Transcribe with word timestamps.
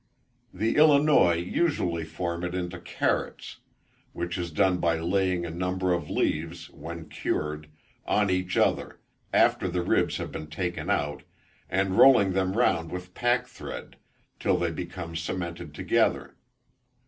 The 0.51 0.77
Illinois 0.77 1.35
usually 1.35 2.05
form 2.05 2.43
it 2.43 2.55
into 2.55 2.79
carots, 2.79 3.57
which 4.13 4.35
is 4.35 4.49
done 4.49 4.79
by 4.79 4.97
laying 4.97 5.45
a 5.45 5.51
number 5.51 5.93
of 5.93 6.09
leaves, 6.09 6.71
when 6.71 7.07
cured, 7.07 7.67
on 8.07 8.31
each 8.31 8.57
other, 8.57 8.99
after 9.31 9.67
the 9.67 9.83
ribs 9.83 10.17
have 10.17 10.31
been 10.31 10.47
taken 10.47 10.89
out, 10.89 11.21
and 11.69 11.99
rolling 11.99 12.33
them 12.33 12.53
round 12.53 12.89
with 12.89 13.13
packthread, 13.13 13.93
till 14.39 14.57
they 14.57 14.71
become 14.71 15.15
cemented 15.15 15.71
together. 15.75 16.33